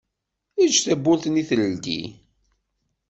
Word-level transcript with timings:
Eǧǧ 0.63 0.75
tawwurt-nni 0.85 1.43
teldi. 1.49 2.01